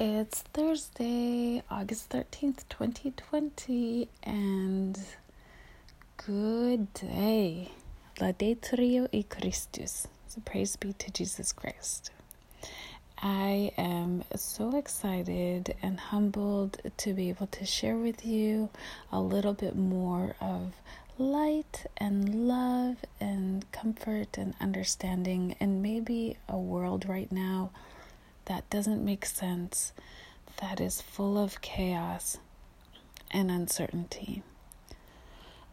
It's 0.00 0.42
Thursday, 0.52 1.60
August 1.68 2.10
13th, 2.10 2.68
2020, 2.68 4.08
and 4.22 4.96
good 6.24 6.94
day. 6.94 7.72
Laudetur 8.20 9.08
y 9.12 9.24
Christus. 9.28 10.06
So 10.28 10.40
praise 10.44 10.76
be 10.76 10.92
to 10.92 11.10
Jesus 11.10 11.50
Christ. 11.50 12.12
I 13.20 13.72
am 13.76 14.22
so 14.36 14.76
excited 14.76 15.74
and 15.82 15.98
humbled 15.98 16.80
to 16.98 17.12
be 17.12 17.28
able 17.30 17.48
to 17.48 17.66
share 17.66 17.96
with 17.96 18.24
you 18.24 18.68
a 19.10 19.20
little 19.20 19.54
bit 19.54 19.74
more 19.74 20.36
of 20.40 20.74
light 21.18 21.86
and 21.96 22.46
love 22.46 22.98
and 23.20 23.68
comfort 23.72 24.38
and 24.38 24.54
understanding, 24.60 25.56
and 25.58 25.82
maybe 25.82 26.36
a 26.48 26.56
world 26.56 27.08
right 27.08 27.32
now 27.32 27.72
that 28.48 28.68
doesn't 28.70 29.04
make 29.04 29.26
sense, 29.26 29.92
that 30.60 30.80
is 30.80 31.00
full 31.02 31.36
of 31.36 31.60
chaos 31.60 32.38
and 33.30 33.50
uncertainty. 33.50 34.42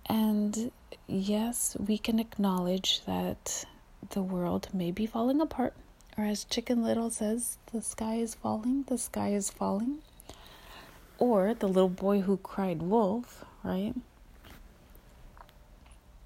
And 0.05 0.71
yes, 1.07 1.75
we 1.79 1.97
can 1.97 2.19
acknowledge 2.19 3.01
that 3.05 3.65
the 4.11 4.21
world 4.21 4.67
may 4.73 4.91
be 4.91 5.05
falling 5.05 5.41
apart, 5.41 5.73
or 6.17 6.25
as 6.25 6.43
Chicken 6.43 6.83
Little 6.83 7.09
says, 7.09 7.57
the 7.71 7.81
sky 7.81 8.15
is 8.15 8.35
falling, 8.35 8.83
the 8.83 8.97
sky 8.97 9.29
is 9.29 9.49
falling. 9.49 9.99
Or 11.17 11.53
the 11.53 11.67
little 11.67 11.89
boy 11.89 12.21
who 12.21 12.37
cried 12.37 12.81
wolf, 12.81 13.45
right? 13.63 13.93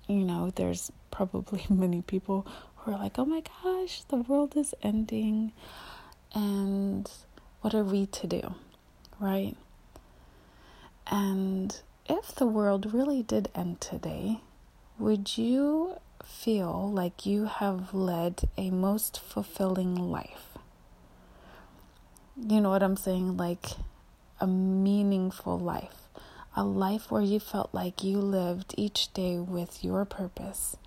You 0.07 0.23
know, 0.23 0.51
there's 0.55 0.91
probably 1.11 1.63
many 1.69 2.01
people 2.01 2.47
who 2.77 2.91
are 2.91 2.97
like, 2.97 3.19
oh 3.19 3.25
my 3.25 3.43
gosh, 3.63 4.01
the 4.09 4.17
world 4.17 4.57
is 4.57 4.73
ending 4.81 5.51
and 6.33 7.09
what 7.61 7.73
are 7.73 7.83
we 7.83 8.05
to 8.05 8.27
do, 8.27 8.55
right? 9.19 9.55
And 11.07 11.75
if 12.05 12.33
the 12.35 12.45
world 12.45 12.93
really 12.93 13.23
did 13.23 13.49
end 13.55 13.81
today, 13.81 14.41
would 14.97 15.37
you 15.37 15.95
feel 16.23 16.91
like 16.91 17.25
you 17.25 17.45
have 17.45 17.93
led 17.93 18.49
a 18.57 18.69
most 18.69 19.19
fulfilling 19.19 19.95
life? 19.95 20.57
You 22.37 22.61
know 22.61 22.69
what 22.69 22.83
I'm 22.83 22.97
saying? 22.97 23.37
Like 23.37 23.65
a 24.39 24.47
meaningful 24.47 25.59
life. 25.59 26.07
A 26.55 26.63
life 26.63 27.11
where 27.11 27.21
you 27.21 27.39
felt 27.39 27.69
like 27.73 28.03
you 28.03 28.17
lived 28.19 28.73
each 28.77 29.13
day 29.13 29.37
with 29.37 29.83
your 29.83 30.05
purpose 30.05 30.77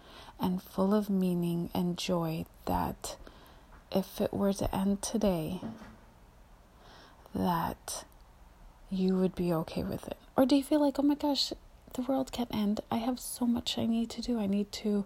and 0.40 0.62
full 0.62 0.92
of 0.92 1.08
meaning 1.08 1.70
and 1.72 1.96
joy 1.96 2.44
that 2.66 3.16
if 3.94 4.20
it 4.20 4.32
were 4.32 4.52
to 4.52 4.74
end 4.74 5.02
today, 5.02 5.60
that 7.34 8.04
you 8.90 9.16
would 9.16 9.34
be 9.34 9.52
okay 9.52 9.82
with 9.82 10.06
it? 10.06 10.18
Or 10.36 10.46
do 10.46 10.56
you 10.56 10.62
feel 10.62 10.80
like, 10.80 10.98
oh 10.98 11.02
my 11.02 11.14
gosh, 11.14 11.52
the 11.94 12.02
world 12.02 12.32
can't 12.32 12.54
end? 12.54 12.80
I 12.90 12.96
have 12.96 13.18
so 13.18 13.46
much 13.46 13.78
I 13.78 13.86
need 13.86 14.10
to 14.10 14.22
do. 14.22 14.38
I 14.38 14.46
need 14.46 14.72
to 14.72 15.04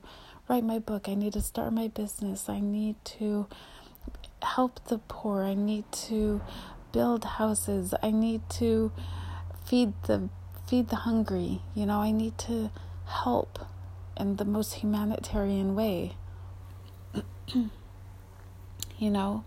write 0.49 0.65
my 0.65 0.79
book. 0.79 1.09
I 1.09 1.15
need 1.15 1.33
to 1.35 1.43
start 1.43 1.73
my 1.73 1.89
business. 1.89 2.49
I 2.49 2.61
need 2.61 2.97
to 3.19 3.47
help 4.43 4.85
the 4.89 4.99
poor. 4.99 5.45
I 5.45 5.55
need 5.55 5.91
to 5.93 6.41
build 6.93 7.25
houses. 7.25 7.95
I 8.03 8.11
need 8.11 8.43
to 8.51 8.93
feed 9.65 9.93
the 10.05 10.29
feed 10.69 10.89
the 10.89 10.97
hungry. 10.97 11.63
You 11.75 11.87
know, 11.87 12.01
I 12.01 12.11
need 12.11 12.39
to 12.39 12.71
help 13.07 13.67
in 14.17 14.37
the 14.37 14.45
most 14.45 14.75
humanitarian 14.75 15.75
way. 15.75 16.17
you 18.99 19.11
know? 19.11 19.45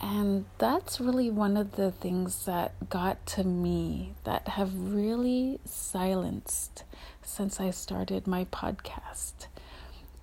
And 0.00 0.44
that's 0.58 1.00
really 1.00 1.30
one 1.30 1.56
of 1.56 1.76
the 1.76 1.90
things 1.90 2.44
that 2.44 2.90
got 2.90 3.24
to 3.26 3.44
me 3.44 4.12
that 4.24 4.48
have 4.48 4.74
really 4.74 5.58
silenced 5.64 6.84
since 7.22 7.58
I 7.58 7.70
started 7.70 8.26
my 8.26 8.44
podcast 8.46 9.46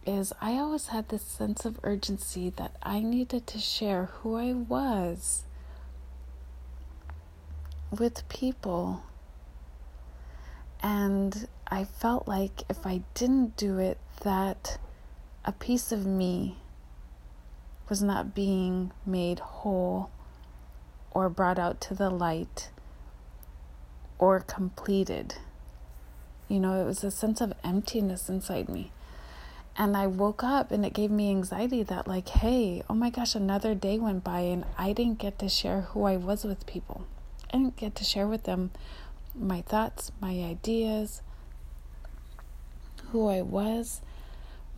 is 0.06 0.34
I 0.41 0.53
always 0.53 0.88
had 0.88 1.09
this 1.09 1.24
sense 1.24 1.66
of 1.66 1.79
urgency 1.84 2.51
that 2.57 2.75
I 2.84 3.00
needed 3.00 3.47
to 3.47 3.57
share 3.57 4.06
who 4.06 4.35
I 4.35 4.53
was 4.53 5.44
with 7.90 8.28
people. 8.30 9.03
And 10.81 11.47
I 11.68 11.85
felt 11.85 12.28
like 12.28 12.63
if 12.69 12.85
I 12.85 13.01
didn't 13.13 13.56
do 13.56 13.80
it, 13.80 13.97
that 14.24 14.78
a 15.45 15.51
piece 15.51 15.91
of 15.91 16.06
me 16.06 16.57
was 17.94 18.02
not 18.02 18.34
being 18.34 18.92
made 19.06 19.38
whole 19.38 20.09
or 21.12 21.30
brought 21.30 21.59
out 21.59 21.80
to 21.80 21.94
the 21.94 22.09
light 22.09 22.72
or 24.18 24.40
completed. 24.40 25.36
You 26.48 26.59
know, 26.59 26.81
it 26.81 26.86
was 26.86 27.04
a 27.04 27.12
sense 27.12 27.40
of 27.40 27.54
emptiness 27.64 28.30
inside 28.30 28.68
me. 28.68 28.92
And 29.78 29.96
I 29.96 30.08
woke 30.08 30.44
up 30.44 30.72
and 30.72 30.84
it 30.84 30.94
gave 30.94 31.12
me 31.12 31.30
anxiety 31.30 31.84
that, 31.84 32.08
like, 32.08 32.30
hey, 32.30 32.81
oh 32.90 32.96
my 32.96 33.12
gosh, 33.12 33.36
another 33.36 33.76
day 33.76 34.00
went 34.00 34.24
by 34.24 34.40
and 34.40 34.66
I 34.75 34.92
didn't 34.94 35.20
get 35.20 35.38
to 35.38 35.48
share 35.48 35.81
who 35.81 36.06
I 36.06 36.18
was 36.18 36.44
with 36.44 36.66
people. 36.66 37.06
I 37.54 37.58
didn't 37.58 37.75
get 37.78 37.94
to 37.98 38.04
share 38.04 38.25
with 38.25 38.46
them 38.46 38.72
my 39.36 39.62
thoughts, 39.62 40.12
my 40.20 40.42
ideas, 40.42 41.22
who 43.12 43.28
I 43.28 43.44
was, 43.44 44.02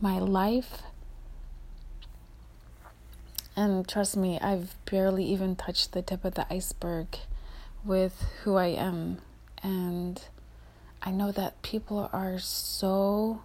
my 0.02 0.18
life, 0.18 0.82
and 3.56 3.88
trust 3.88 4.18
me, 4.18 4.38
I've 4.38 4.76
barely 4.84 5.24
even 5.24 5.56
touched 5.56 5.92
the 5.92 6.02
tip 6.02 6.26
of 6.26 6.34
the 6.34 6.46
iceberg 6.52 7.16
with 7.84 8.26
who 8.42 8.56
I 8.56 8.66
am. 8.66 9.18
And 9.62 10.22
I 11.02 11.10
know 11.10 11.32
that 11.32 11.62
people 11.62 12.10
are 12.12 12.38
so 12.38 13.40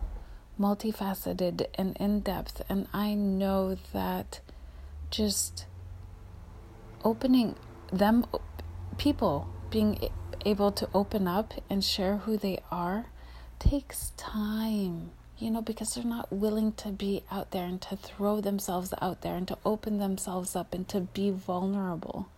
multifaceted 0.60 1.68
and 1.76 1.96
in 1.98 2.20
depth. 2.20 2.62
And 2.68 2.88
I 2.94 3.14
know 3.14 3.78
that 3.94 4.42
just 5.10 5.66
opening 7.06 7.56
them, 7.94 8.26
people 8.98 9.48
being 9.70 10.10
able 10.46 10.74
to 10.74 10.90
open 10.94 11.26
up 11.28 11.54
and 11.70 11.84
share 11.84 12.18
who 12.18 12.36
they 12.36 12.60
are 12.70 13.06
takes 13.60 14.12
time 14.18 15.12
you 15.42 15.50
know, 15.50 15.62
because 15.62 15.96
they're 15.96 16.04
not 16.04 16.32
willing 16.32 16.72
to 16.74 16.90
be 16.90 17.24
out 17.32 17.50
there 17.50 17.66
and 17.66 17.82
to 17.82 17.96
throw 17.96 18.40
themselves 18.42 18.94
out 19.02 19.22
there 19.22 19.36
and 19.36 19.48
to 19.48 19.58
open 19.66 19.98
themselves 19.98 20.56
up 20.56 20.72
and 20.74 20.88
to 20.88 21.02
be 21.02 21.32
vulnerable. 21.32 22.30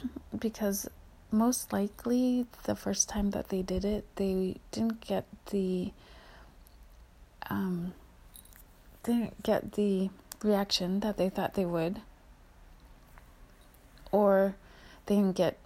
Because 0.38 0.88
most 1.32 1.72
likely, 1.72 2.46
the 2.64 2.76
first 2.76 3.08
time 3.08 3.30
that 3.30 3.48
they 3.48 3.62
did 3.62 3.84
it, 3.84 4.04
they 4.16 4.56
didn't 4.70 5.00
get 5.00 5.24
the 5.50 5.90
um, 7.50 7.94
didn't 9.02 9.42
get 9.42 9.72
the 9.72 10.10
reaction 10.42 11.00
that 11.00 11.16
they 11.16 11.28
thought 11.28 11.54
they 11.54 11.64
would, 11.64 12.00
or 14.12 14.54
they 15.06 15.16
didn't 15.16 15.36
get 15.36 15.58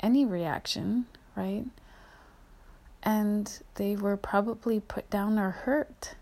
any 0.00 0.24
reaction, 0.24 1.06
right? 1.34 1.64
And 3.06 3.60
they 3.76 3.96
were 3.96 4.18
probably 4.18 4.80
put 4.80 5.08
down 5.08 5.38
or 5.38 5.50
hurt 5.50 6.14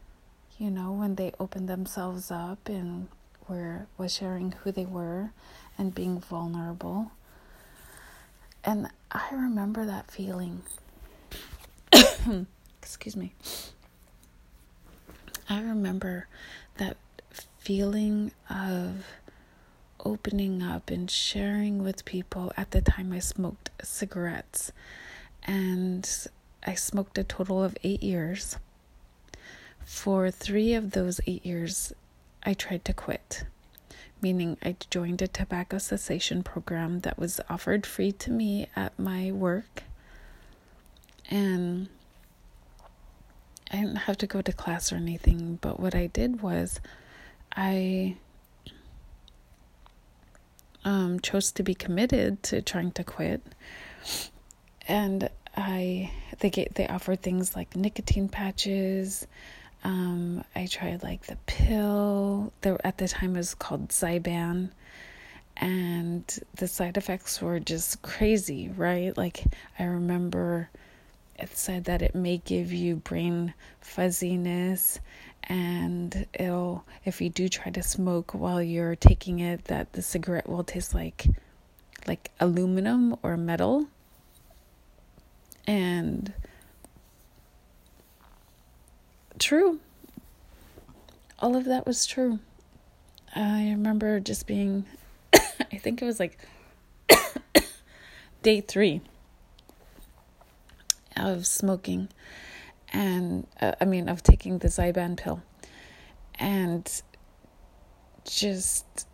you 0.58 0.70
know 0.70 0.92
when 0.92 1.16
they 1.16 1.32
opened 1.40 1.68
themselves 1.68 2.30
up 2.30 2.68
and 2.68 3.08
were 3.48 3.86
was 3.98 4.14
sharing 4.14 4.52
who 4.52 4.72
they 4.72 4.86
were 4.86 5.30
and 5.76 5.94
being 5.94 6.20
vulnerable. 6.20 7.10
And 8.62 8.88
i 9.10 9.28
remember 9.32 9.84
that 9.84 10.10
feeling. 10.10 10.62
Excuse 12.82 13.16
me. 13.16 13.34
I 15.48 15.60
remember 15.60 16.26
that 16.78 16.96
feeling 17.58 18.32
of 18.48 19.04
opening 20.04 20.62
up 20.62 20.90
and 20.90 21.10
sharing 21.10 21.82
with 21.82 22.04
people. 22.04 22.52
At 22.56 22.70
the 22.70 22.80
time 22.80 23.12
i 23.12 23.18
smoked 23.18 23.70
cigarettes 23.82 24.72
and 25.42 26.08
I 26.64 26.74
smoked 26.74 27.18
a 27.18 27.24
total 27.24 27.62
of 27.62 27.76
eight 27.82 28.02
years. 28.02 28.56
For 29.84 30.30
three 30.30 30.72
of 30.74 30.92
those 30.92 31.20
eight 31.26 31.44
years, 31.44 31.92
I 32.42 32.54
tried 32.54 32.84
to 32.86 32.94
quit, 32.94 33.44
meaning 34.22 34.56
I 34.62 34.76
joined 34.90 35.20
a 35.20 35.28
tobacco 35.28 35.78
cessation 35.78 36.42
program 36.42 37.00
that 37.00 37.18
was 37.18 37.40
offered 37.50 37.84
free 37.84 38.12
to 38.12 38.30
me 38.30 38.68
at 38.74 38.98
my 38.98 39.30
work. 39.30 39.82
And 41.30 41.88
I 43.70 43.76
didn't 43.76 43.96
have 43.96 44.18
to 44.18 44.26
go 44.26 44.40
to 44.40 44.52
class 44.52 44.92
or 44.92 44.96
anything, 44.96 45.58
but 45.60 45.80
what 45.80 45.94
I 45.94 46.06
did 46.06 46.42
was 46.42 46.80
I 47.56 48.16
um, 50.84 51.20
chose 51.20 51.50
to 51.52 51.62
be 51.62 51.74
committed 51.74 52.42
to 52.44 52.62
trying 52.62 52.92
to 52.92 53.04
quit. 53.04 53.42
And 54.86 55.28
I 55.56 56.10
they 56.40 56.50
get 56.50 56.74
they 56.74 56.86
offered 56.86 57.22
things 57.22 57.54
like 57.54 57.76
nicotine 57.76 58.28
patches. 58.28 59.26
Um, 59.84 60.44
I 60.56 60.66
tried 60.66 61.02
like 61.02 61.26
the 61.26 61.36
pill. 61.46 62.52
There 62.62 62.78
at 62.84 62.98
the 62.98 63.08
time 63.08 63.34
it 63.34 63.38
was 63.38 63.54
called 63.54 63.88
Zyban, 63.88 64.70
and 65.56 66.24
the 66.54 66.68
side 66.68 66.96
effects 66.96 67.40
were 67.40 67.60
just 67.60 68.02
crazy, 68.02 68.68
right? 68.76 69.16
Like, 69.16 69.44
I 69.78 69.84
remember 69.84 70.70
it 71.38 71.56
said 71.56 71.84
that 71.84 72.02
it 72.02 72.14
may 72.14 72.38
give 72.38 72.72
you 72.72 72.96
brain 72.96 73.54
fuzziness 73.80 75.00
and 75.44 76.26
it'll 76.32 76.84
if 77.04 77.20
you 77.20 77.28
do 77.28 77.48
try 77.48 77.70
to 77.70 77.82
smoke 77.82 78.32
while 78.32 78.62
you're 78.62 78.96
taking 78.96 79.40
it 79.40 79.64
that 79.64 79.92
the 79.92 80.02
cigarette 80.02 80.48
will 80.48 80.64
taste 80.64 80.94
like 80.94 81.26
like 82.06 82.30
aluminum 82.40 83.16
or 83.22 83.36
metal 83.36 83.86
and 85.66 86.32
true. 89.38 89.80
All 91.38 91.56
of 91.56 91.64
that 91.64 91.86
was 91.86 92.06
true. 92.06 92.38
I 93.34 93.70
remember 93.70 94.20
just 94.20 94.46
being 94.46 94.86
i 95.34 95.76
think 95.76 96.00
it 96.00 96.04
was 96.04 96.20
like 96.20 96.38
day 98.42 98.60
3 98.60 99.00
of 101.16 101.44
smoking 101.46 102.08
and 102.94 103.46
uh, 103.60 103.72
I 103.80 103.84
mean 103.84 104.08
of 104.08 104.22
taking 104.22 104.58
the 104.58 104.68
Zyban 104.68 105.16
pill. 105.16 105.42
And 106.36 106.88
just 108.24 109.06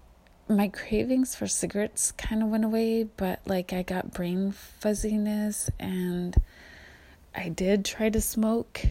my 0.50 0.68
cravings 0.68 1.34
for 1.34 1.46
cigarettes 1.46 2.12
kind 2.12 2.42
of 2.42 2.48
went 2.48 2.64
away 2.64 3.04
but 3.04 3.40
like 3.46 3.72
I 3.72 3.82
got 3.82 4.12
brain 4.12 4.52
fuzziness 4.52 5.70
and 5.78 6.34
I 7.34 7.48
did 7.48 7.84
try 7.84 8.10
to 8.10 8.20
smoke 8.20 8.82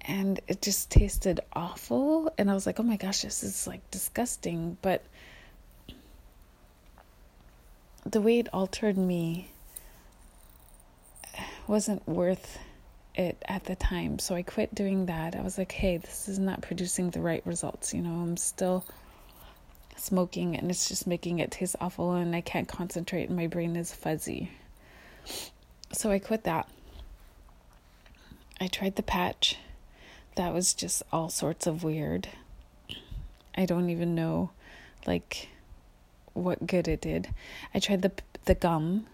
and 0.00 0.40
it 0.48 0.60
just 0.60 0.90
tasted 0.90 1.40
awful 1.52 2.32
and 2.36 2.50
I 2.50 2.54
was 2.54 2.66
like 2.66 2.80
oh 2.80 2.84
my 2.84 2.96
gosh 2.96 3.22
this 3.22 3.42
is 3.42 3.66
like 3.66 3.88
disgusting 3.90 4.76
but 4.82 5.04
the 8.04 8.20
way 8.20 8.38
it 8.38 8.48
altered 8.52 8.96
me 8.96 9.50
wasn't 11.66 12.06
worth 12.08 12.58
it 13.14 13.36
at 13.46 13.64
the 13.64 13.76
time. 13.76 14.18
So 14.18 14.34
I 14.34 14.42
quit 14.42 14.74
doing 14.74 15.06
that. 15.06 15.36
I 15.36 15.42
was 15.42 15.58
like, 15.58 15.72
hey, 15.72 15.98
this 15.98 16.28
is 16.28 16.38
not 16.38 16.62
producing 16.62 17.10
the 17.10 17.20
right 17.20 17.42
results. 17.44 17.92
You 17.92 18.00
know, 18.02 18.10
I'm 18.10 18.36
still 18.36 18.84
smoking 20.00 20.56
and 20.56 20.70
it's 20.70 20.88
just 20.88 21.06
making 21.06 21.38
it 21.38 21.50
taste 21.50 21.76
awful 21.80 22.12
and 22.12 22.34
I 22.34 22.40
can't 22.40 22.68
concentrate 22.68 23.28
and 23.28 23.36
my 23.36 23.46
brain 23.46 23.76
is 23.76 23.94
fuzzy. 23.94 24.50
So 25.92 26.10
I 26.10 26.18
quit 26.18 26.44
that. 26.44 26.68
I 28.60 28.66
tried 28.66 28.96
the 28.96 29.02
patch. 29.02 29.56
That 30.36 30.52
was 30.52 30.74
just 30.74 31.02
all 31.12 31.28
sorts 31.28 31.66
of 31.66 31.84
weird. 31.84 32.28
I 33.56 33.66
don't 33.66 33.90
even 33.90 34.14
know 34.14 34.50
like 35.06 35.48
what 36.32 36.66
good 36.66 36.88
it 36.88 37.00
did. 37.00 37.28
I 37.74 37.80
tried 37.80 38.02
the 38.02 38.12
the 38.44 38.54
gum, 38.54 39.06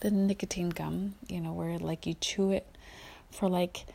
the 0.00 0.10
nicotine 0.10 0.70
gum, 0.70 1.14
you 1.28 1.40
know, 1.40 1.52
where 1.52 1.78
like 1.78 2.06
you 2.06 2.14
chew 2.14 2.50
it 2.50 2.66
for 3.30 3.48
like 3.48 3.86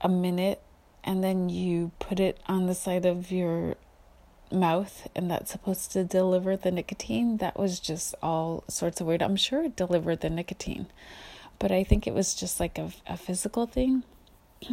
a 0.00 0.08
minute 0.08 0.60
and 1.04 1.22
then 1.22 1.48
you 1.48 1.92
put 1.98 2.18
it 2.18 2.38
on 2.46 2.66
the 2.66 2.74
side 2.74 3.06
of 3.06 3.30
your 3.30 3.76
mouth 4.52 5.08
and 5.14 5.30
that's 5.30 5.50
supposed 5.50 5.92
to 5.92 6.04
deliver 6.04 6.56
the 6.56 6.70
nicotine 6.70 7.38
that 7.38 7.58
was 7.58 7.80
just 7.80 8.14
all 8.22 8.64
sorts 8.68 9.00
of 9.00 9.06
weird. 9.06 9.22
I'm 9.22 9.36
sure 9.36 9.62
it 9.64 9.76
delivered 9.76 10.20
the 10.20 10.30
nicotine 10.30 10.86
but 11.58 11.70
i 11.72 11.84
think 11.84 12.06
it 12.06 12.14
was 12.14 12.34
just 12.34 12.60
like 12.60 12.78
a, 12.78 12.90
a 13.06 13.16
physical 13.16 13.66
thing 13.66 14.02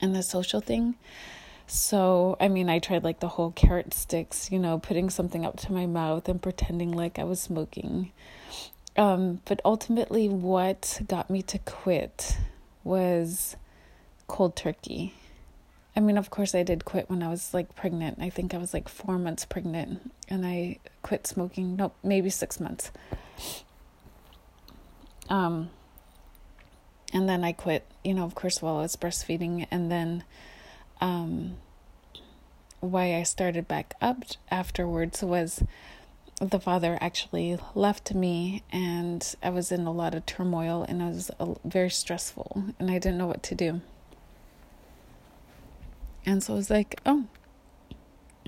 and 0.00 0.14
the 0.14 0.22
social 0.22 0.60
thing. 0.60 0.94
So 1.66 2.36
i 2.40 2.48
mean 2.48 2.68
i 2.68 2.78
tried 2.78 3.04
like 3.04 3.20
the 3.20 3.28
whole 3.28 3.50
carrot 3.52 3.94
sticks 3.94 4.50
you 4.52 4.58
know 4.58 4.78
putting 4.78 5.08
something 5.10 5.44
up 5.46 5.56
to 5.60 5.72
my 5.72 5.86
mouth 5.86 6.28
and 6.28 6.40
pretending 6.42 6.92
like 6.92 7.18
i 7.18 7.24
was 7.24 7.40
smoking. 7.40 8.12
Um, 8.96 9.40
but 9.44 9.60
ultimately, 9.64 10.28
what 10.28 11.00
got 11.08 11.28
me 11.28 11.42
to 11.42 11.58
quit 11.58 12.38
was 12.84 13.56
cold 14.28 14.54
turkey. 14.54 15.14
I 15.96 16.00
mean, 16.00 16.18
of 16.18 16.30
course, 16.30 16.54
I 16.54 16.62
did 16.62 16.84
quit 16.84 17.08
when 17.08 17.22
I 17.22 17.28
was 17.28 17.54
like 17.54 17.74
pregnant. 17.76 18.18
I 18.20 18.28
think 18.28 18.52
I 18.52 18.58
was 18.58 18.74
like 18.74 18.88
four 18.88 19.18
months 19.18 19.44
pregnant, 19.44 20.12
and 20.28 20.44
I 20.44 20.78
quit 21.02 21.26
smoking. 21.26 21.76
Nope, 21.76 21.94
maybe 22.02 22.30
six 22.30 22.58
months. 22.58 22.90
Um, 25.28 25.70
and 27.12 27.28
then 27.28 27.44
I 27.44 27.52
quit. 27.52 27.84
You 28.02 28.14
know, 28.14 28.24
of 28.24 28.34
course, 28.34 28.60
while 28.60 28.78
I 28.78 28.82
was 28.82 28.96
breastfeeding, 28.96 29.66
and 29.70 29.90
then, 29.90 30.24
um, 31.00 31.56
why 32.80 33.14
I 33.14 33.22
started 33.22 33.66
back 33.66 33.94
up 34.00 34.24
afterwards 34.50 35.22
was 35.22 35.62
the 36.40 36.60
father 36.60 36.98
actually 37.00 37.58
left 37.74 38.14
me 38.14 38.62
and 38.72 39.34
I 39.42 39.50
was 39.50 39.70
in 39.70 39.86
a 39.86 39.92
lot 39.92 40.14
of 40.14 40.26
turmoil 40.26 40.84
and 40.86 41.00
it 41.00 41.06
was 41.06 41.30
very 41.64 41.90
stressful 41.90 42.74
and 42.78 42.90
I 42.90 42.98
didn't 42.98 43.18
know 43.18 43.26
what 43.26 43.42
to 43.44 43.54
do. 43.54 43.80
And 46.26 46.42
so 46.42 46.54
I 46.54 46.56
was 46.56 46.70
like, 46.70 47.00
oh, 47.04 47.24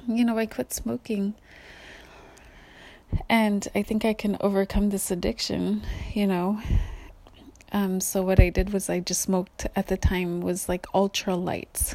you 0.07 0.25
know, 0.25 0.39
I 0.39 0.47
quit 0.47 0.73
smoking. 0.73 1.35
And 3.29 3.67
I 3.75 3.83
think 3.83 4.05
I 4.05 4.15
can 4.15 4.37
overcome 4.41 4.91
this 4.91 5.11
addiction, 5.11 5.83
you 6.13 6.27
know. 6.27 6.61
Um, 7.73 8.01
so 8.01 8.23
what 8.23 8.41
I 8.41 8.49
did 8.49 8.73
was 8.73 8.89
I 8.89 9.01
just 9.01 9.21
smoked 9.21 9.67
at 9.77 9.89
the 9.89 9.97
time 9.97 10.41
was 10.41 10.69
like 10.69 10.87
ultra 10.95 11.37
lights. 11.37 11.95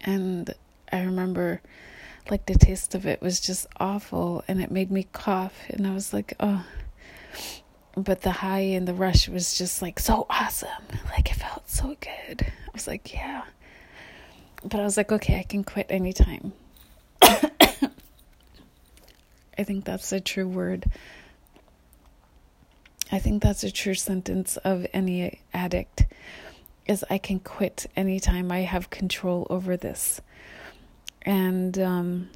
And 0.00 0.54
I 0.90 1.02
remember 1.02 1.60
like 2.30 2.46
the 2.46 2.54
taste 2.54 2.94
of 2.94 3.06
it 3.06 3.20
was 3.20 3.40
just 3.40 3.66
awful 3.78 4.44
and 4.46 4.62
it 4.62 4.70
made 4.70 4.90
me 4.90 5.06
cough 5.12 5.54
and 5.68 5.86
I 5.86 5.94
was 5.94 6.12
like, 6.12 6.34
oh 6.40 6.64
but 7.96 8.22
the 8.22 8.30
high 8.30 8.60
and 8.60 8.88
the 8.88 8.94
rush 8.94 9.28
was 9.28 9.56
just 9.56 9.82
like 9.82 9.98
so 9.98 10.26
awesome. 10.30 10.68
Like 11.10 11.30
it 11.30 11.34
felt 11.34 11.68
so 11.68 11.96
good. 12.00 12.42
I 12.42 12.70
was 12.72 12.86
like, 12.86 13.12
yeah. 13.12 13.42
But 14.64 14.80
I 14.80 14.84
was 14.84 14.96
like, 14.96 15.12
okay, 15.12 15.38
I 15.38 15.42
can 15.42 15.64
quit 15.64 15.86
anytime. 15.90 16.52
I 17.22 17.90
think 19.64 19.84
that's 19.84 20.12
a 20.12 20.20
true 20.20 20.48
word. 20.48 20.86
I 23.10 23.18
think 23.18 23.42
that's 23.42 23.62
a 23.62 23.70
true 23.70 23.94
sentence 23.94 24.56
of 24.58 24.86
any 24.94 25.40
addict 25.52 26.06
is 26.86 27.04
I 27.10 27.18
can 27.18 27.40
quit 27.40 27.86
anytime 27.94 28.50
I 28.50 28.60
have 28.60 28.90
control 28.90 29.46
over 29.50 29.76
this 29.76 30.20
and 31.24 31.78
um, 31.78 32.30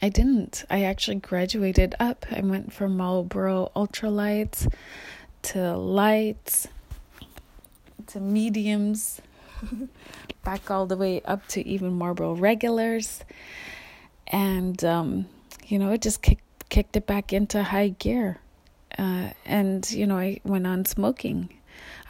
I 0.00 0.08
didn't. 0.08 0.64
I 0.70 0.82
actually 0.84 1.16
graduated 1.16 1.94
up. 1.98 2.26
I 2.30 2.40
went 2.40 2.72
from 2.72 2.96
Marlboro 2.96 3.72
ultralights 3.74 4.72
to 5.42 5.76
lights 5.76 6.68
to 8.08 8.20
mediums, 8.20 9.20
back 10.44 10.70
all 10.70 10.86
the 10.86 10.96
way 10.96 11.20
up 11.22 11.46
to 11.48 11.66
even 11.66 11.94
Marlboro 11.94 12.34
regulars, 12.34 13.24
and 14.28 14.82
um, 14.84 15.26
you 15.66 15.78
know 15.78 15.92
it 15.92 16.02
just 16.02 16.22
kicked 16.22 16.42
kicked 16.68 16.96
it 16.96 17.06
back 17.06 17.32
into 17.32 17.62
high 17.62 17.88
gear. 17.88 18.38
Uh, 18.96 19.30
and 19.44 19.90
you 19.90 20.06
know 20.06 20.16
I 20.16 20.40
went 20.44 20.66
on 20.66 20.84
smoking. 20.84 21.50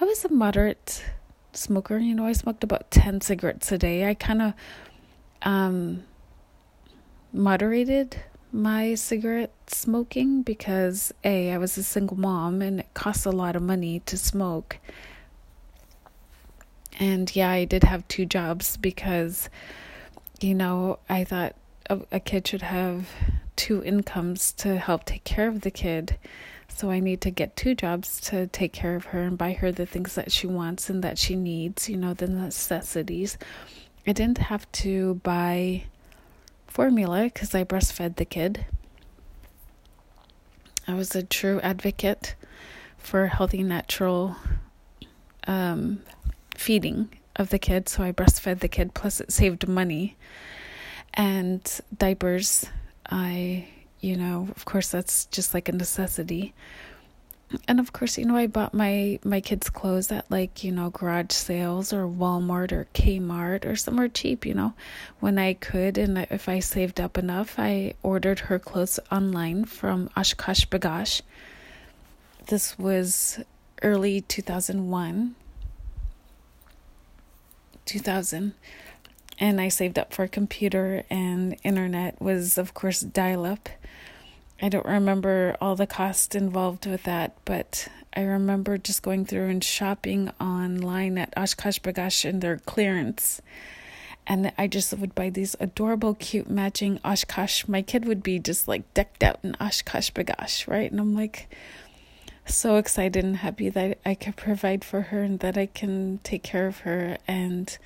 I 0.00 0.04
was 0.04 0.24
a 0.24 0.32
moderate 0.32 1.04
smoker. 1.52 1.98
You 1.98 2.14
know, 2.14 2.26
I 2.26 2.32
smoked 2.32 2.64
about 2.64 2.90
10 2.90 3.20
cigarettes 3.20 3.70
a 3.72 3.78
day. 3.78 4.08
I 4.08 4.14
kind 4.14 4.42
of 4.42 4.54
um, 5.42 6.04
moderated 7.32 8.16
my 8.50 8.94
cigarette 8.94 9.52
smoking 9.66 10.42
because 10.42 11.12
A, 11.24 11.52
I 11.52 11.58
was 11.58 11.76
a 11.76 11.82
single 11.82 12.18
mom 12.18 12.62
and 12.62 12.80
it 12.80 12.94
costs 12.94 13.26
a 13.26 13.30
lot 13.30 13.56
of 13.56 13.62
money 13.62 14.00
to 14.06 14.16
smoke. 14.16 14.78
And 16.98 17.34
yeah, 17.36 17.50
I 17.50 17.64
did 17.64 17.84
have 17.84 18.08
two 18.08 18.26
jobs 18.26 18.76
because, 18.76 19.48
you 20.40 20.54
know, 20.54 20.98
I 21.08 21.24
thought 21.24 21.54
a, 21.88 22.00
a 22.10 22.20
kid 22.20 22.46
should 22.46 22.62
have 22.62 23.08
two 23.56 23.82
incomes 23.84 24.52
to 24.52 24.78
help 24.78 25.04
take 25.04 25.24
care 25.24 25.48
of 25.48 25.60
the 25.60 25.70
kid. 25.70 26.18
So 26.68 26.90
I 26.90 27.00
need 27.00 27.20
to 27.22 27.30
get 27.30 27.56
two 27.56 27.74
jobs 27.74 28.20
to 28.22 28.46
take 28.46 28.72
care 28.72 28.94
of 28.94 29.06
her 29.06 29.22
and 29.22 29.36
buy 29.36 29.52
her 29.52 29.72
the 29.72 29.86
things 29.86 30.14
that 30.14 30.32
she 30.32 30.46
wants 30.46 30.88
and 30.88 31.02
that 31.02 31.18
she 31.18 31.34
needs, 31.34 31.88
you 31.88 31.96
know, 31.96 32.14
the 32.14 32.28
necessities. 32.28 33.36
I 34.06 34.12
didn't 34.12 34.38
have 34.38 34.70
to 34.72 35.14
buy 35.16 35.84
formula 36.68 37.24
because 37.24 37.54
I 37.54 37.64
breastfed 37.64 38.16
the 38.16 38.24
kid. 38.24 38.66
I 40.86 40.94
was 40.94 41.14
a 41.14 41.22
true 41.22 41.60
advocate 41.60 42.34
for 42.96 43.26
healthy, 43.26 43.62
natural 43.62 44.36
um, 45.46 46.02
feeding 46.56 47.10
of 47.36 47.50
the 47.50 47.58
kid. 47.58 47.88
So 47.88 48.02
I 48.02 48.12
breastfed 48.12 48.60
the 48.60 48.68
kid, 48.68 48.94
plus 48.94 49.20
it 49.20 49.32
saved 49.32 49.68
money. 49.68 50.16
And 51.14 51.62
diapers, 51.96 52.66
I 53.10 53.66
you 54.00 54.16
know, 54.16 54.48
of 54.54 54.64
course, 54.64 54.90
that's 54.90 55.26
just 55.26 55.54
like 55.54 55.68
a 55.68 55.72
necessity. 55.72 56.54
And 57.66 57.80
of 57.80 57.92
course, 57.92 58.18
you 58.18 58.26
know, 58.26 58.36
I 58.36 58.46
bought 58.46 58.74
my 58.74 59.18
my 59.24 59.40
kids' 59.40 59.70
clothes 59.70 60.12
at 60.12 60.30
like 60.30 60.62
you 60.64 60.72
know 60.72 60.90
garage 60.90 61.32
sales 61.32 61.92
or 61.92 62.06
Walmart 62.06 62.72
or 62.72 62.86
Kmart 62.94 63.64
or 63.64 63.76
somewhere 63.76 64.08
cheap. 64.08 64.44
You 64.44 64.54
know, 64.54 64.74
when 65.20 65.38
I 65.38 65.54
could, 65.54 65.96
and 65.96 66.18
if 66.30 66.48
I 66.48 66.60
saved 66.60 67.00
up 67.00 67.16
enough, 67.16 67.54
I 67.58 67.94
ordered 68.02 68.40
her 68.40 68.58
clothes 68.58 69.00
online 69.10 69.64
from 69.64 70.08
OshKosh 70.16 70.68
B'gosh. 70.68 71.22
This 72.46 72.78
was 72.78 73.40
early 73.82 74.20
two 74.20 74.42
thousand 74.42 74.90
one. 74.90 75.34
2000 77.86 78.52
and 79.40 79.60
I 79.62 79.68
saved 79.68 79.98
up 79.98 80.12
for 80.12 80.24
a 80.24 80.28
computer 80.28 81.04
and 81.08 81.56
internet 81.62 82.20
was 82.20 82.58
of 82.58 82.74
course 82.74 83.00
dial 83.00 83.46
up 83.46 83.70
I 84.60 84.68
don't 84.68 84.86
remember 84.86 85.56
all 85.60 85.76
the 85.76 85.86
costs 85.86 86.34
involved 86.34 86.86
with 86.86 87.04
that, 87.04 87.36
but 87.44 87.86
I 88.14 88.22
remember 88.22 88.76
just 88.76 89.02
going 89.02 89.24
through 89.24 89.48
and 89.48 89.62
shopping 89.62 90.32
online 90.40 91.16
at 91.16 91.32
OshKosh 91.36 91.80
B'gosh 91.80 92.24
in 92.24 92.40
their 92.40 92.58
clearance. 92.58 93.40
And 94.26 94.52
I 94.58 94.66
just 94.66 94.92
would 94.92 95.14
buy 95.14 95.30
these 95.30 95.54
adorable, 95.60 96.14
cute 96.14 96.50
matching 96.50 96.98
OshKosh. 97.04 97.68
My 97.68 97.82
kid 97.82 98.04
would 98.06 98.22
be 98.22 98.40
just 98.40 98.66
like 98.66 98.92
decked 98.94 99.22
out 99.22 99.38
in 99.44 99.52
OshKosh 99.54 100.12
B'gosh, 100.12 100.66
right? 100.66 100.90
And 100.90 101.00
I'm 101.00 101.14
like 101.14 101.48
so 102.44 102.76
excited 102.76 103.24
and 103.24 103.36
happy 103.36 103.68
that 103.68 103.98
I 104.04 104.14
could 104.14 104.34
provide 104.34 104.84
for 104.84 105.02
her 105.02 105.22
and 105.22 105.38
that 105.38 105.56
I 105.56 105.66
can 105.66 106.18
take 106.24 106.42
care 106.42 106.66
of 106.66 106.78
her. 106.78 107.18
And 107.28 107.78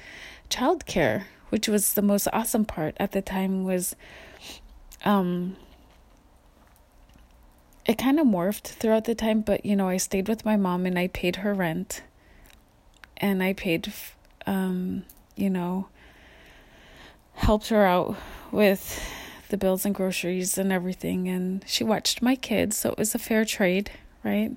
childcare, 0.49 1.25
which 1.51 1.69
was 1.69 1.93
the 1.93 2.03
most 2.03 2.29
awesome 2.33 2.65
part 2.65 2.97
at 2.99 3.13
the 3.13 3.21
time, 3.21 3.65
was 3.65 3.95
um 5.05 5.57
it 7.85 7.99
kind 7.99 8.21
of 8.21 8.27
morphed 8.27 8.65
throughout 8.65 9.05
the 9.05 9.15
time, 9.15 9.41
but 9.41 9.67
you 9.67 9.75
know, 9.75 9.89
I 9.89 9.97
stayed 9.97 10.29
with 10.29 10.45
my 10.45 10.57
mom 10.57 10.87
and 10.87 10.99
I 10.99 11.09
paid 11.09 11.37
her 11.37 11.53
rent. 11.53 12.03
And 13.17 13.43
I 13.43 13.53
paid, 13.53 13.93
um, 14.47 15.05
you 15.37 15.51
know, 15.51 15.89
helped 17.35 17.69
her 17.69 17.85
out 17.85 18.17
with 18.51 19.03
the 19.49 19.57
bills 19.57 19.85
and 19.85 19.95
groceries 19.95 20.59
and 20.59 20.73
everything. 20.73 21.29
And 21.29 21.65
she 21.67 21.85
watched 21.85 22.23
my 22.23 22.35
kids, 22.35 22.77
so 22.77 22.91
it 22.91 22.99
was 22.99 23.15
a 23.15 23.19
fair 23.19 23.45
trade, 23.45 23.91
right? 24.25 24.57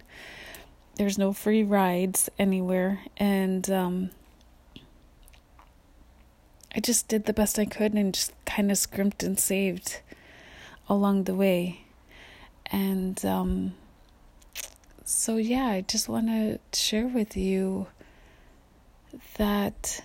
There's 0.96 1.18
no 1.18 1.34
free 1.34 1.64
rides 1.64 2.30
anywhere. 2.40 3.02
And 3.18 3.70
um, 3.70 4.10
I 6.76 6.80
just 6.80 7.08
did 7.08 7.26
the 7.26 7.34
best 7.34 7.60
I 7.60 7.66
could 7.66 7.94
and 7.94 8.14
just 8.14 8.34
kind 8.46 8.72
of 8.72 8.78
scrimped 8.78 9.22
and 9.24 9.40
saved 9.40 10.00
along 10.88 11.24
the 11.24 11.36
way 11.36 11.85
and 12.76 13.24
um, 13.24 13.74
so, 15.06 15.38
yeah, 15.38 15.68
I 15.68 15.80
just 15.80 16.10
want 16.10 16.28
to 16.28 16.60
share 16.74 17.08
with 17.08 17.38
you 17.38 17.88
that 19.38 20.04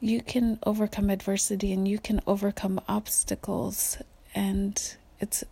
you 0.00 0.22
can 0.22 0.58
overcome 0.62 1.10
adversity 1.10 1.74
and 1.74 1.86
you 1.86 1.98
can 1.98 2.22
overcome 2.26 2.80
obstacles. 2.88 3.98
And 4.34 4.82
it's 5.20 5.44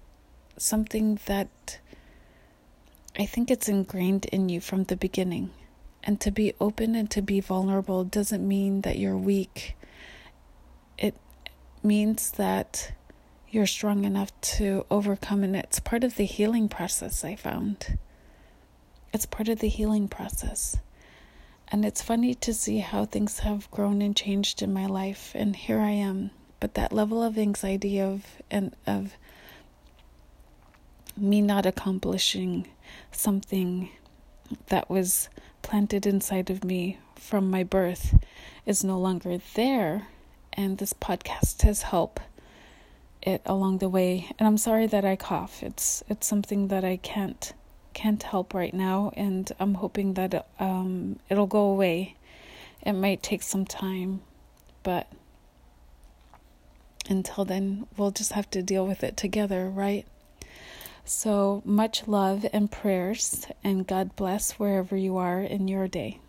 something 0.56 1.20
that 1.26 1.78
I 3.18 3.26
think 3.26 3.50
it's 3.50 3.68
ingrained 3.68 4.25
in 4.32 4.49
you 4.49 4.62
from 4.62 4.85
the 4.85 4.97
beginning. 4.97 5.50
And 6.02 6.18
to 6.23 6.30
be 6.30 6.54
open 6.59 6.94
and 6.94 7.11
to 7.11 7.20
be 7.20 7.40
vulnerable 7.40 8.04
doesn't 8.04 8.49
mean 8.49 8.80
that 8.80 8.99
you're 8.99 9.18
weak. 9.18 9.76
It 10.97 11.14
means 11.82 12.30
that 12.30 12.92
you're 13.50 13.66
strong 13.66 14.04
enough 14.04 14.38
to 14.40 14.87
overcome. 14.90 15.42
And 15.42 15.57
it's 15.57 15.80
part 15.80 16.04
of 16.04 16.16
the 16.16 16.25
healing 16.25 16.69
process, 16.69 17.25
I 17.25 17.35
found. 17.35 17.99
It's 19.12 19.26
part 19.26 19.49
of 19.49 19.59
the 19.59 19.69
healing 19.69 20.09
process. 20.09 20.76
And 21.69 21.85
it's 21.85 22.02
funny 22.02 22.35
to 22.35 22.54
see 22.54 22.78
how 22.78 23.04
things 23.04 23.40
have 23.40 23.71
grown 23.71 24.02
and 24.02 24.16
changed 24.16 24.62
in 24.62 24.73
my 24.73 24.87
life. 24.87 25.33
And 25.35 25.54
here 25.54 25.80
I 25.80 25.90
am. 25.90 26.30
But 26.61 26.75
that 26.75 26.92
level 26.92 27.23
of 27.23 27.38
anxiety 27.38 28.00
of 28.00 28.25
and 28.50 28.75
of 28.87 29.14
me 31.16 31.40
not 31.42 31.66
accomplishing 31.66 32.69
something 33.11 33.90
that 34.66 34.88
was 34.88 35.28
planted 35.62 36.07
inside 36.07 36.50
of 36.50 36.64
me 36.64 36.99
from 37.16 37.50
my 37.50 37.62
birth 37.62 38.19
is 38.66 38.85
no 38.85 38.99
longer 38.99 39.38
there. 39.54 40.09
And 40.52 40.78
this 40.78 40.92
podcast 40.92 41.62
has 41.62 41.83
helped 41.83 42.21
it 43.23 43.43
along 43.47 43.79
the 43.79 43.89
way. 43.89 44.31
And 44.39 44.47
I'm 44.47 44.59
sorry 44.59 44.87
that 44.87 45.05
I 45.05 45.17
cough. 45.17 45.62
It's 45.62 46.03
it's 46.09 46.27
something 46.27 46.69
that 46.69 46.85
I 46.85 46.97
can't 46.97 47.53
can't 47.93 48.23
help 48.23 48.55
right 48.55 48.73
now, 48.73 49.12
and 49.17 49.50
I'm 49.59 49.75
hoping 49.75 50.15
that 50.15 50.47
um, 50.59 51.19
it'll 51.29 51.47
go 51.47 51.65
away. 51.65 52.17
It 52.83 52.93
might 52.93 53.23
take 53.23 53.43
some 53.43 53.65
time, 53.67 54.23
but 54.83 55.11
until 57.09 57.45
then, 57.45 57.87
we'll 57.97 58.12
just 58.12 58.33
have 58.33 58.50
to 58.53 58.62
deal 58.62 58.87
with 58.87 59.03
it 59.03 59.17
together, 59.17 59.69
right? 59.69 60.07
So 61.05 61.62
much 61.65 62.07
love 62.07 62.47
and 62.53 62.71
prayers, 62.71 63.47
and 63.65 63.87
God 63.87 64.15
bless 64.17 64.53
wherever 64.53 64.97
you 64.97 65.17
are 65.17 65.41
in 65.41 65.67
your 65.67 65.89
day. 65.89 66.21